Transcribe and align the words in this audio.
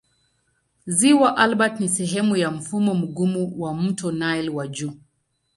Ziwa 0.87 1.37
Albert 1.37 1.79
ni 1.79 1.89
sehemu 1.89 2.35
ya 2.37 2.51
mfumo 2.51 2.93
mgumu 2.95 3.53
wa 3.61 3.73
mto 3.73 4.11
Nile 4.11 4.49
wa 4.49 4.67
juu. 4.67 4.93